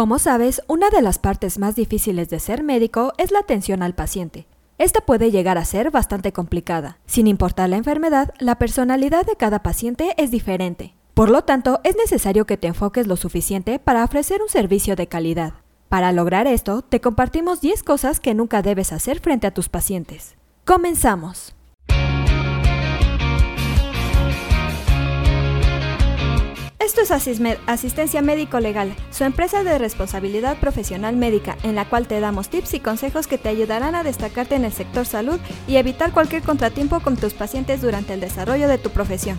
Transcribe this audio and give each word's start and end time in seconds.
Como 0.00 0.18
sabes, 0.18 0.62
una 0.66 0.88
de 0.88 1.02
las 1.02 1.18
partes 1.18 1.58
más 1.58 1.76
difíciles 1.76 2.30
de 2.30 2.40
ser 2.40 2.62
médico 2.62 3.12
es 3.18 3.32
la 3.32 3.40
atención 3.40 3.82
al 3.82 3.94
paciente. 3.94 4.46
Esta 4.78 5.02
puede 5.02 5.30
llegar 5.30 5.58
a 5.58 5.66
ser 5.66 5.90
bastante 5.90 6.32
complicada. 6.32 6.98
Sin 7.04 7.26
importar 7.26 7.68
la 7.68 7.76
enfermedad, 7.76 8.32
la 8.38 8.54
personalidad 8.54 9.26
de 9.26 9.36
cada 9.36 9.62
paciente 9.62 10.14
es 10.16 10.30
diferente. 10.30 10.94
Por 11.12 11.28
lo 11.28 11.42
tanto, 11.42 11.80
es 11.84 11.96
necesario 11.98 12.46
que 12.46 12.56
te 12.56 12.68
enfoques 12.68 13.06
lo 13.06 13.16
suficiente 13.16 13.78
para 13.78 14.02
ofrecer 14.02 14.40
un 14.40 14.48
servicio 14.48 14.96
de 14.96 15.06
calidad. 15.06 15.52
Para 15.90 16.12
lograr 16.12 16.46
esto, 16.46 16.80
te 16.80 17.02
compartimos 17.02 17.60
10 17.60 17.82
cosas 17.82 18.20
que 18.20 18.32
nunca 18.32 18.62
debes 18.62 18.94
hacer 18.94 19.20
frente 19.20 19.48
a 19.48 19.52
tus 19.52 19.68
pacientes. 19.68 20.34
Comenzamos. 20.64 21.54
Esto 26.90 27.02
es 27.02 27.46
Asistencia 27.68 28.20
Médico 28.20 28.58
Legal, 28.58 28.92
su 29.12 29.22
empresa 29.22 29.62
de 29.62 29.78
responsabilidad 29.78 30.58
profesional 30.58 31.14
médica, 31.14 31.56
en 31.62 31.76
la 31.76 31.88
cual 31.88 32.08
te 32.08 32.18
damos 32.18 32.48
tips 32.48 32.74
y 32.74 32.80
consejos 32.80 33.28
que 33.28 33.38
te 33.38 33.48
ayudarán 33.48 33.94
a 33.94 34.02
destacarte 34.02 34.56
en 34.56 34.64
el 34.64 34.72
sector 34.72 35.06
salud 35.06 35.38
y 35.68 35.76
evitar 35.76 36.12
cualquier 36.12 36.42
contratiempo 36.42 36.98
con 36.98 37.16
tus 37.16 37.32
pacientes 37.32 37.80
durante 37.80 38.14
el 38.14 38.20
desarrollo 38.20 38.66
de 38.66 38.78
tu 38.78 38.90
profesión. 38.90 39.38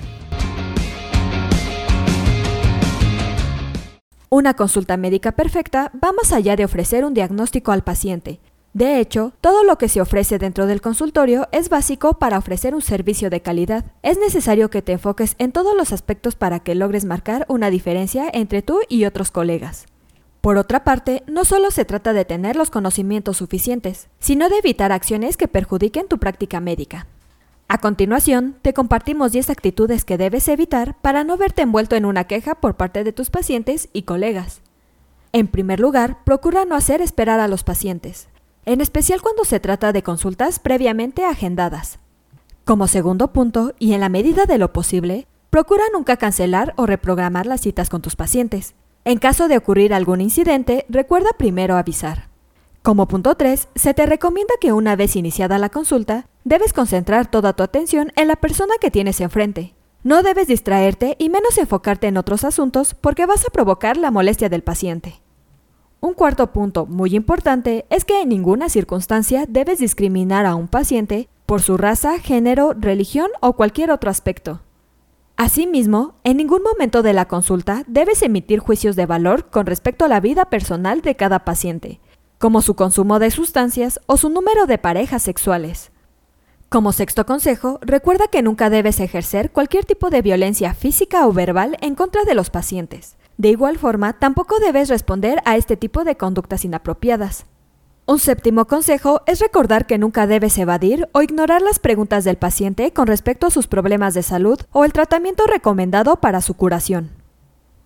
Una 4.30 4.54
consulta 4.54 4.96
médica 4.96 5.34
perfecta 5.34 5.92
va 6.02 6.14
más 6.14 6.32
allá 6.32 6.56
de 6.56 6.64
ofrecer 6.64 7.04
un 7.04 7.14
diagnóstico 7.14 7.74
al 7.74 7.84
paciente. 7.84 8.40
De 8.74 9.02
hecho, 9.02 9.34
todo 9.42 9.66
lo 9.66 9.78
que 9.78 9.90
se 9.90 10.00
ofrece 10.00 10.38
dentro 10.38 10.66
del 10.66 10.80
consultorio 10.80 11.50
es 11.52 11.68
básico 11.68 12.14
para 12.14 12.38
ofrecer 12.38 12.74
un 12.74 12.82
servicio 12.82 13.30
de 13.30 13.42
calidad. 13.42 13.84
Es 14.02 14.18
necesario 14.18 14.70
que 14.70 14.82
te 14.82 14.94
enfoques 14.94 15.36
en 15.40 15.52
todos 15.52 15.76
los 15.76 15.92
aspectos 15.92 16.36
para 16.36 16.62
que 16.62 16.74
logres 16.74 17.04
marcar 17.04 17.46
una 17.50 17.70
diferencia 17.70 18.30
entre 18.32 18.62
tú 18.62 18.80
y 18.88 19.04
otros 19.04 19.30
colegas. 19.30 19.88
Por 20.40 20.58
otra 20.58 20.86
parte, 20.86 21.22
no 21.28 21.44
solo 21.44 21.70
se 21.70 21.84
trata 21.84 22.14
de 22.14 22.24
tener 22.24 22.56
los 22.56 22.72
conocimientos 22.72 23.38
suficientes, 23.38 24.08
sino 24.20 24.48
de 24.48 24.58
evitar 24.60 24.94
acciones 24.94 25.36
que 25.36 25.50
perjudiquen 25.50 26.08
tu 26.08 26.18
práctica 26.18 26.62
médica. 26.62 27.08
A 27.68 27.80
continuación, 27.80 28.56
te 28.62 28.74
compartimos 28.74 29.34
10 29.34 29.50
actitudes 29.50 30.06
que 30.06 30.18
debes 30.18 30.48
evitar 30.48 30.96
para 31.02 31.26
no 31.26 31.36
verte 31.36 31.62
envuelto 31.62 31.98
en 31.98 32.06
una 32.06 32.24
queja 32.24 32.56
por 32.56 32.76
parte 32.76 33.04
de 33.04 33.12
tus 33.12 33.30
pacientes 33.30 33.90
y 33.92 34.04
colegas. 34.04 34.62
En 35.34 35.48
primer 35.48 35.80
lugar, 35.80 36.24
procura 36.24 36.66
no 36.66 36.76
hacer 36.76 37.02
esperar 37.02 37.40
a 37.40 37.48
los 37.48 37.64
pacientes 37.64 38.31
en 38.66 38.82
especial 38.82 39.22
cuando 39.22 39.46
se 39.46 39.60
trata 39.60 39.92
de 39.92 40.04
consultas 40.04 40.60
previamente 40.60 41.26
agendadas. 41.26 42.00
Como 42.66 42.88
segundo 42.88 43.34
punto, 43.34 43.74
y 43.80 43.94
en 43.94 44.02
la 44.02 44.10
medida 44.10 44.46
de 44.46 44.58
lo 44.58 44.72
posible, 44.72 45.28
procura 45.50 45.84
nunca 45.94 46.18
cancelar 46.18 46.74
o 46.78 46.86
reprogramar 46.86 47.46
las 47.46 47.62
citas 47.62 47.90
con 47.90 48.02
tus 48.02 48.16
pacientes. 48.16 48.76
En 49.04 49.18
caso 49.18 49.48
de 49.48 49.58
ocurrir 49.58 49.94
algún 49.94 50.22
incidente, 50.22 50.86
recuerda 50.88 51.30
primero 51.38 51.76
avisar. 51.76 52.30
Como 52.84 53.08
punto 53.08 53.36
3, 53.36 53.68
se 53.76 53.94
te 53.94 54.06
recomienda 54.06 54.54
que 54.60 54.74
una 54.74 54.96
vez 54.96 55.16
iniciada 55.16 55.60
la 55.60 55.70
consulta, 55.70 56.28
debes 56.44 56.74
concentrar 56.74 57.30
toda 57.30 57.54
tu 57.54 57.64
atención 57.64 58.12
en 58.16 58.28
la 58.28 58.36
persona 58.36 58.74
que 58.80 58.90
tienes 58.92 59.22
enfrente. 59.22 59.76
No 60.04 60.24
debes 60.24 60.48
distraerte 60.48 61.16
y 61.20 61.30
menos 61.30 61.60
enfocarte 61.60 62.08
en 62.08 62.18
otros 62.18 62.44
asuntos 62.44 62.96
porque 62.96 63.28
vas 63.28 63.46
a 63.46 63.52
provocar 63.52 63.98
la 63.98 64.10
molestia 64.10 64.50
del 64.50 64.64
paciente. 64.64 65.22
Un 66.04 66.16
cuarto 66.16 66.52
punto 66.52 66.88
muy 66.88 67.16
importante 67.16 67.86
es 67.92 68.06
que 68.06 68.24
en 68.24 68.30
ninguna 68.30 68.70
circunstancia 68.70 69.46
debes 69.48 69.78
discriminar 69.78 70.48
a 70.48 70.56
un 70.56 70.68
paciente 70.68 71.30
por 71.46 71.62
su 71.62 71.78
raza, 71.78 72.18
género, 72.18 72.74
religión 72.76 73.30
o 73.40 73.54
cualquier 73.54 73.92
otro 73.92 74.10
aspecto. 74.10 74.62
Asimismo, 75.38 76.16
en 76.24 76.38
ningún 76.38 76.64
momento 76.64 77.04
de 77.04 77.14
la 77.14 77.28
consulta 77.28 77.84
debes 77.86 78.24
emitir 78.24 78.58
juicios 78.58 78.96
de 78.96 79.06
valor 79.06 79.52
con 79.52 79.68
respecto 79.68 80.04
a 80.04 80.08
la 80.08 80.20
vida 80.20 80.46
personal 80.46 81.02
de 81.02 81.16
cada 81.16 81.46
paciente, 81.46 82.00
como 82.40 82.64
su 82.64 82.76
consumo 82.76 83.20
de 83.20 83.30
sustancias 83.30 84.00
o 84.08 84.18
su 84.18 84.30
número 84.30 84.66
de 84.66 84.80
parejas 84.80 85.22
sexuales. 85.22 85.92
Como 86.72 86.94
sexto 86.94 87.26
consejo, 87.26 87.80
recuerda 87.82 88.30
que 88.30 88.42
nunca 88.42 88.70
debes 88.70 89.02
ejercer 89.02 89.52
cualquier 89.52 89.84
tipo 89.84 90.10
de 90.10 90.22
violencia 90.22 90.74
física 90.74 91.28
o 91.28 91.34
verbal 91.34 91.76
en 91.82 91.96
contra 91.96 92.24
de 92.24 92.34
los 92.34 92.50
pacientes. 92.50 93.18
De 93.36 93.50
igual 93.50 93.78
forma, 93.78 94.14
tampoco 94.14 94.58
debes 94.58 94.88
responder 94.88 95.42
a 95.44 95.58
este 95.58 95.76
tipo 95.76 96.06
de 96.06 96.16
conductas 96.16 96.64
inapropiadas. 96.64 97.44
Un 98.06 98.20
séptimo 98.20 98.68
consejo 98.68 99.22
es 99.26 99.42
recordar 99.42 99.86
que 99.86 99.98
nunca 99.98 100.28
debes 100.28 100.58
evadir 100.58 101.10
o 101.12 101.22
ignorar 101.22 101.62
las 101.62 101.80
preguntas 101.80 102.24
del 102.24 102.38
paciente 102.38 102.94
con 102.94 103.06
respecto 103.06 103.48
a 103.48 103.52
sus 103.52 103.68
problemas 103.68 104.14
de 104.14 104.24
salud 104.24 104.58
o 104.72 104.86
el 104.86 104.94
tratamiento 104.94 105.48
recomendado 105.48 106.22
para 106.22 106.40
su 106.40 106.54
curación. 106.54 107.10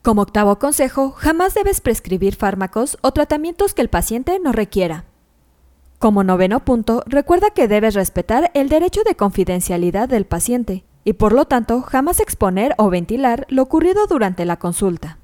Como 0.03 0.21
octavo 0.21 0.59
consejo, 0.59 1.09
jamás 1.09 1.55
debes 1.55 1.81
prescribir 1.81 2.35
fármacos 2.35 2.99
o 3.01 3.13
tratamientos 3.13 3.73
que 3.73 3.81
el 3.81 3.89
paciente 3.89 4.37
no 4.37 4.51
requiera. 4.51 5.05
Como 5.99 6.23
noveno 6.23 6.65
punto, 6.65 7.03
recuerda 7.05 7.51
que 7.51 7.67
debes 7.67 7.93
respetar 7.93 8.51
el 8.53 8.69
derecho 8.69 9.01
de 9.03 9.15
confidencialidad 9.15 10.09
del 10.09 10.25
paciente 10.25 10.83
y 11.03 11.13
por 11.13 11.31
lo 11.33 11.45
tanto 11.45 11.81
jamás 11.81 12.19
exponer 12.19 12.73
o 12.77 12.89
ventilar 12.89 13.45
lo 13.49 13.63
ocurrido 13.63 14.05
durante 14.07 14.43
la 14.45 14.57
consulta. 14.57 15.19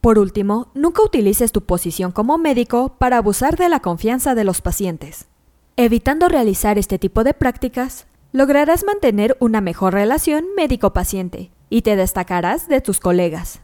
Por 0.00 0.18
último, 0.18 0.68
nunca 0.74 1.02
utilices 1.02 1.50
tu 1.50 1.62
posición 1.62 2.12
como 2.12 2.36
médico 2.36 2.96
para 2.98 3.16
abusar 3.16 3.56
de 3.56 3.70
la 3.70 3.80
confianza 3.80 4.34
de 4.34 4.44
los 4.44 4.60
pacientes. 4.60 5.28
Evitando 5.76 6.28
realizar 6.28 6.76
este 6.76 6.98
tipo 6.98 7.24
de 7.24 7.32
prácticas, 7.32 8.06
lograrás 8.32 8.84
mantener 8.84 9.36
una 9.40 9.62
mejor 9.62 9.94
relación 9.94 10.44
médico-paciente 10.56 11.50
y 11.70 11.82
te 11.82 11.96
destacarás 11.96 12.68
de 12.68 12.82
tus 12.82 13.00
colegas. 13.00 13.63